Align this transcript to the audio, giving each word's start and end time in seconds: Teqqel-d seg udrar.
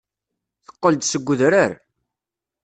Teqqel-d 0.65 1.03
seg 1.07 1.25
udrar. 1.33 1.71